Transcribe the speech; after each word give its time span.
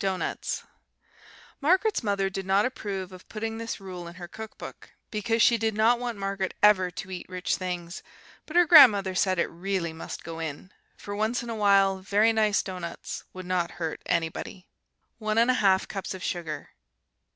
Doughnuts 0.00 0.64
Margaret's 1.60 2.02
mother 2.02 2.28
did 2.28 2.44
not 2.44 2.64
approve 2.64 3.12
of 3.12 3.28
putting 3.28 3.58
this 3.58 3.78
rule 3.78 4.08
in 4.08 4.16
her 4.16 4.26
cook 4.26 4.58
book, 4.58 4.90
because 5.12 5.40
she 5.40 5.56
did 5.56 5.72
not 5.72 6.00
want 6.00 6.18
Margaret 6.18 6.52
ever 6.64 6.90
to 6.90 7.10
eat 7.12 7.28
rich 7.28 7.54
things; 7.54 8.02
but 8.44 8.56
her 8.56 8.64
grandmother 8.64 9.14
said 9.14 9.38
it 9.38 9.46
really 9.46 9.92
must 9.92 10.24
go 10.24 10.40
in, 10.40 10.72
for 10.96 11.14
once 11.14 11.44
in 11.44 11.48
awhile 11.50 11.98
very 12.00 12.32
nice 12.32 12.60
doughnuts 12.60 13.22
would 13.32 13.46
not 13.46 13.70
hurt 13.78 14.02
anybody. 14.06 14.66
1 15.18 15.36
1/2 15.36 15.86
cups 15.86 16.12
of 16.12 16.24
sugar. 16.24 16.70